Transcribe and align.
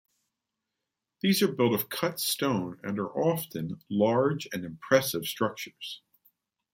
These 1.21 1.43
are 1.43 1.51
built 1.51 1.75
of 1.79 1.89
cut 1.89 2.19
stone 2.19 2.79
and 2.81 2.97
are 2.97 3.11
often 3.13 3.83
large 3.87 4.47
and 4.51 4.65
impressive 4.65 5.25
structures. 5.27 6.01